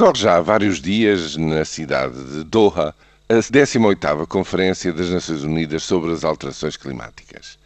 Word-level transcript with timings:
Decorre 0.00 0.18
já 0.18 0.36
há 0.38 0.40
vários 0.40 0.80
dias, 0.80 1.36
na 1.36 1.62
cidade 1.62 2.14
de 2.24 2.42
Doha, 2.42 2.94
a 3.28 3.34
18ª 3.34 4.26
Conferência 4.26 4.90
das 4.94 5.10
Nações 5.10 5.42
Unidas 5.42 5.82
sobre 5.82 6.10
as 6.10 6.24
Alterações 6.24 6.74
Climáticas. 6.74 7.58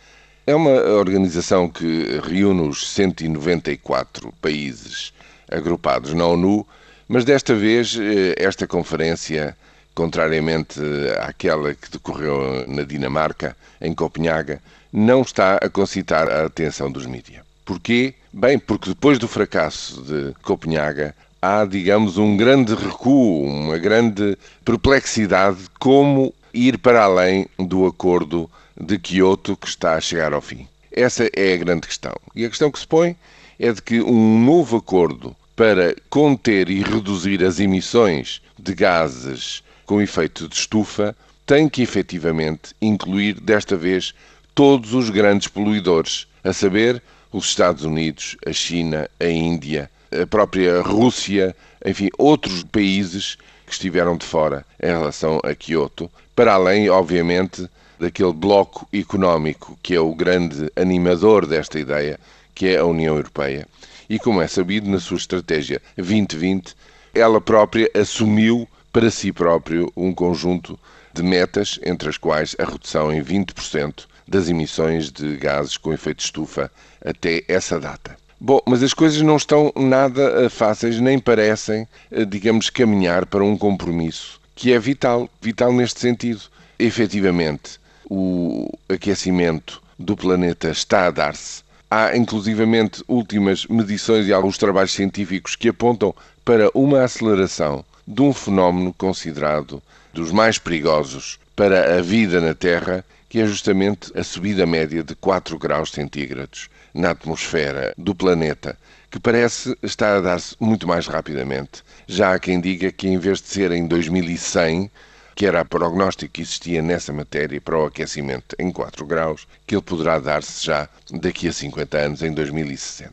É 0.44 0.52
uma 0.52 0.72
organização 0.72 1.68
que 1.68 2.20
reúne 2.24 2.62
os 2.68 2.90
194 2.90 4.34
países 4.42 5.12
agrupados 5.48 6.12
na 6.12 6.26
ONU, 6.26 6.66
mas 7.06 7.24
desta 7.24 7.54
vez 7.54 7.96
eh, 7.96 8.35
esta 8.37 8.66
conferência, 8.66 9.56
contrariamente 9.94 10.80
àquela 11.21 11.72
que 11.72 11.88
decorreu 11.88 12.64
na 12.66 12.82
Dinamarca, 12.82 13.56
em 13.80 13.94
Copenhaga, 13.94 14.60
não 14.92 15.22
está 15.22 15.58
a 15.58 15.69
concitar 15.69 16.28
a 16.28 16.46
atenção 16.46 16.91
dos 16.91 17.06
mídias. 17.06 17.45
Porquê? 17.64 18.12
Bem, 18.32 18.59
porque 18.59 18.88
depois 18.88 19.20
do 19.20 19.28
fracasso 19.28 20.02
de 20.02 20.34
Copenhaga, 20.42 21.14
há, 21.45 21.66
digamos, 21.66 22.16
um 22.16 22.38
grande 22.38 22.74
recuo, 22.74 23.45
uma 23.45 23.77
grande 23.77 24.38
perplexidade 24.64 25.59
como 25.78 26.32
ir 26.55 26.78
para 26.78 27.05
além 27.05 27.46
do 27.59 27.87
acordo 27.87 28.51
de 28.80 28.98
Kyoto 28.98 29.54
que 29.54 29.68
está 29.68 29.95
a 29.95 30.01
chegar 30.01 30.32
ao 30.32 30.41
fim. 30.41 30.66
Essa 30.91 31.28
é 31.34 31.52
a 31.52 31.56
grande 31.59 31.87
questão. 31.87 32.15
E 32.34 32.46
a 32.46 32.48
questão 32.48 32.70
que 32.70 32.78
se 32.78 32.87
põe 32.87 33.15
é 33.59 33.70
de 33.70 33.82
que 33.82 34.01
um 34.01 34.42
novo 34.42 34.78
acordo 34.78 35.37
para 35.54 35.95
conter 36.09 36.70
e 36.70 36.82
reduzir 36.82 37.45
as 37.45 37.60
emissões 37.60 38.40
de 38.59 38.74
gases 38.74 39.62
com 39.84 40.01
efeito 40.01 40.48
de 40.48 40.54
estufa 40.54 41.15
tem 41.45 41.68
que 41.68 41.82
efetivamente 41.82 42.74
incluir, 42.80 43.38
desta 43.38 43.76
vez, 43.76 44.15
todos 44.54 44.95
os 44.95 45.10
grandes 45.10 45.46
poluidores, 45.48 46.26
a 46.42 46.54
saber, 46.54 47.02
os 47.30 47.45
Estados 47.45 47.84
Unidos, 47.84 48.37
a 48.46 48.52
China, 48.52 49.10
a 49.20 49.26
Índia, 49.26 49.90
a 50.23 50.27
própria 50.27 50.80
Rússia, 50.80 51.54
enfim, 51.84 52.09
outros 52.18 52.62
países 52.64 53.36
que 53.66 53.73
estiveram 53.73 54.16
de 54.16 54.24
fora 54.24 54.64
em 54.82 54.87
relação 54.87 55.40
a 55.42 55.54
Kyoto, 55.54 56.10
para 56.34 56.54
além, 56.54 56.88
obviamente, 56.88 57.68
daquele 57.98 58.32
bloco 58.32 58.87
económico 58.92 59.79
que 59.82 59.95
é 59.95 60.01
o 60.01 60.15
grande 60.15 60.70
animador 60.76 61.46
desta 61.46 61.79
ideia, 61.79 62.18
que 62.54 62.68
é 62.68 62.79
a 62.79 62.85
União 62.85 63.16
Europeia. 63.16 63.66
E 64.09 64.19
como 64.19 64.41
é 64.41 64.47
sabido, 64.47 64.89
na 64.89 65.01
sua 65.01 65.17
estratégia 65.17 65.81
2020, 65.97 66.75
ela 67.15 67.41
própria 67.41 67.91
assumiu 67.95 68.69
para 68.92 69.11
si 69.11 69.33
próprio 69.33 69.91
um 69.97 70.12
conjunto 70.12 70.79
de 71.12 71.23
metas, 71.23 71.79
entre 71.85 72.09
as 72.09 72.19
quais 72.19 72.57
a 72.59 72.65
redução 72.65 73.12
em 73.12 73.23
20% 73.23 74.07
das 74.27 74.48
emissões 74.48 75.11
de 75.11 75.37
gases 75.37 75.77
com 75.77 75.92
efeito 75.92 76.25
estufa 76.25 76.70
até 77.05 77.42
essa 77.47 77.79
data. 77.79 78.17
Bom, 78.41 78.61
mas 78.67 78.83
as 78.83 78.93
coisas 78.93 79.23
não 79.23 79.37
estão 79.37 79.73
nada 79.77 80.23
eh, 80.23 80.49
fáceis, 80.49 81.01
nem 81.01 81.19
parecem, 81.19 81.87
eh, 82.11 82.25
digamos, 82.25 82.69
caminhar 82.69 83.27
para 83.27 83.45
um 83.45 83.57
compromisso 83.57 84.41
que 84.55 84.73
é 84.73 84.79
vital, 84.79 85.29
vital 85.41 85.73
neste 85.73 86.01
sentido. 86.01 86.43
Efetivamente, 86.79 87.79
o 88.09 88.71
aquecimento 88.89 89.83
do 89.99 90.17
planeta 90.17 90.71
está 90.71 91.07
a 91.07 91.11
dar-se. 91.11 91.63
Há, 91.91 92.17
inclusivamente, 92.17 93.03
últimas 93.09 93.67
medições 93.67 94.27
e 94.27 94.33
alguns 94.33 94.59
trabalhos 94.59 94.93
científicos 94.93 95.55
que 95.57 95.69
apontam 95.69 96.15
para 96.45 96.71
uma 96.75 97.03
aceleração 97.03 97.85
de 98.07 98.21
um 98.23 98.33
fenómeno 98.33 98.93
considerado 98.93 99.83
dos 100.13 100.31
mais 100.31 100.59
perigosos 100.59 101.39
para 101.57 101.98
a 101.98 102.03
vida 102.03 102.41
na 102.41 102.55
Terra, 102.55 103.05
que 103.35 103.41
é 103.41 103.47
justamente 103.49 104.17
a 104.17 104.23
subida 104.23 104.65
média 104.65 105.03
de 105.03 105.13
4 105.17 105.59
graus 105.59 105.91
centígrados 105.91 106.69
na 106.95 107.11
atmosfera 107.11 107.93
do 107.99 108.15
planeta, 108.15 108.79
que 109.11 109.19
parece 109.19 109.77
estar 109.83 110.19
a 110.19 110.21
dar-se 110.21 110.55
muito 110.61 110.87
mais 110.87 111.09
rapidamente. 111.09 111.83
Já 112.07 112.33
há 112.33 112.39
quem 112.39 112.61
diga 112.61 112.93
que 112.93 113.09
em 113.09 113.19
vez 113.19 113.43
de 113.43 113.49
ser 113.49 113.73
em 113.73 113.89
2100, 113.89 114.89
que 115.35 115.47
era 115.47 115.63
o 115.63 115.65
prognóstico 115.65 116.33
que 116.33 116.43
existia 116.43 116.81
nessa 116.81 117.13
matéria 117.13 117.61
para 117.61 117.77
o 117.77 117.87
aquecimento 117.87 118.55
em 118.57 118.71
4 118.71 119.05
graus, 119.05 119.48
que 119.67 119.75
ele 119.75 119.83
poderá 119.83 120.20
dar-se 120.20 120.64
já 120.64 120.89
daqui 121.11 121.48
a 121.48 121.53
50 121.53 121.98
anos, 121.98 122.23
em 122.23 122.33
2060. 122.33 123.13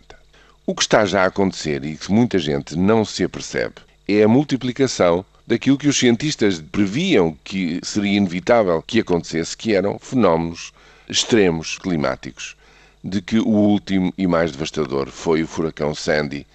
O 0.68 0.76
que 0.76 0.84
está 0.84 1.04
já 1.04 1.24
a 1.24 1.30
acontecer 1.30 1.84
e 1.84 1.98
que 1.98 2.12
muita 2.12 2.38
gente 2.38 2.76
não 2.76 3.04
se 3.04 3.24
apercebe 3.24 3.74
é 4.08 4.22
a 4.22 4.28
multiplicação 4.28 5.26
daquilo 5.46 5.78
que 5.78 5.88
os 5.88 5.98
cientistas 5.98 6.60
previam 6.60 7.38
que 7.44 7.80
seria 7.84 8.18
inevitável 8.18 8.82
que 8.82 9.00
acontecesse, 9.00 9.58
que 9.58 9.76
eram 9.76 10.00
fenómenos 10.00 10.72
extremos 11.08 11.78
climáticos 11.78 12.56
de 13.04 13.22
que 13.22 13.40
o 13.40 13.48
último 13.48 14.14
e 14.18 14.28
mais 14.28 14.52
devastador 14.52 15.10
foi 15.10 15.42
o 15.44 15.48
furacão 15.48 15.96
Sandy, 15.96 16.46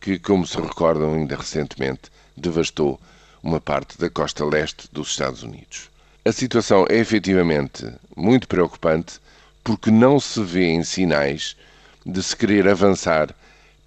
que, 0.00 0.18
como 0.18 0.46
se 0.46 0.56
recordam 0.58 1.14
ainda 1.14 1.36
recentemente, 1.36 2.10
devastou 2.36 2.98
uma 3.42 3.60
parte 3.60 3.98
da 3.98 4.08
costa 4.08 4.44
leste 4.44 4.88
dos 4.92 5.10
Estados 5.10 5.42
Unidos. 5.42 5.90
A 6.24 6.32
situação 6.32 6.86
é 6.88 6.96
efetivamente 6.96 7.86
muito 8.16 8.48
preocupante 8.48 9.20
porque 9.62 9.90
não 9.90 10.18
se 10.18 10.42
vê 10.42 10.82
sinais 10.84 11.56
de 12.04 12.22
se 12.22 12.36
querer 12.36 12.66
avançar 12.66 13.34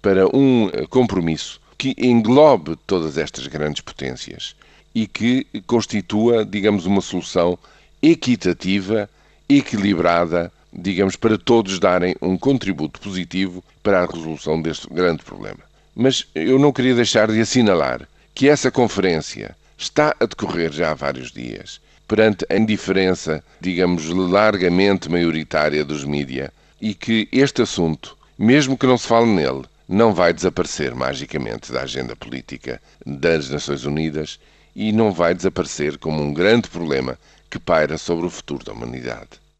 para 0.00 0.26
um 0.36 0.70
compromisso 0.88 1.60
que 1.84 1.94
englobe 1.98 2.76
todas 2.86 3.18
estas 3.18 3.46
grandes 3.46 3.82
potências 3.82 4.56
e 4.94 5.06
que 5.06 5.46
constitua, 5.66 6.42
digamos, 6.42 6.86
uma 6.86 7.02
solução 7.02 7.58
equitativa, 8.00 9.10
equilibrada 9.46 10.50
digamos, 10.72 11.14
para 11.14 11.36
todos 11.36 11.78
darem 11.78 12.16
um 12.22 12.38
contributo 12.38 12.98
positivo 12.98 13.62
para 13.82 14.02
a 14.02 14.06
resolução 14.06 14.60
deste 14.60 14.88
grande 14.88 15.22
problema. 15.22 15.60
Mas 15.94 16.26
eu 16.34 16.58
não 16.58 16.72
queria 16.72 16.94
deixar 16.94 17.30
de 17.30 17.40
assinalar 17.40 18.08
que 18.34 18.48
essa 18.48 18.70
conferência 18.70 19.54
está 19.76 20.16
a 20.18 20.24
decorrer 20.24 20.72
já 20.72 20.90
há 20.90 20.94
vários 20.94 21.30
dias, 21.30 21.80
perante 22.08 22.46
a 22.48 22.56
indiferença, 22.56 23.44
digamos, 23.60 24.08
largamente 24.08 25.10
maioritária 25.10 25.84
dos 25.84 26.02
mídia, 26.02 26.50
e 26.80 26.94
que 26.94 27.28
este 27.30 27.62
assunto, 27.62 28.16
mesmo 28.38 28.76
que 28.76 28.86
não 28.86 28.96
se 28.98 29.06
fale 29.06 29.26
nele, 29.26 29.64
não 29.88 30.14
vai 30.14 30.32
desaparecer 30.32 30.94
magicamente 30.94 31.70
da 31.70 31.82
agenda 31.82 32.16
política 32.16 32.80
das 33.04 33.50
Nações 33.50 33.84
Unidas 33.84 34.40
e 34.74 34.92
não 34.92 35.12
vai 35.12 35.34
desaparecer 35.34 35.98
como 35.98 36.22
um 36.22 36.32
grande 36.32 36.68
problema 36.68 37.18
que 37.50 37.58
paira 37.58 37.98
sobre 37.98 38.26
o 38.26 38.30
futuro 38.30 38.64
da 38.64 38.72
humanidade. 38.72 39.43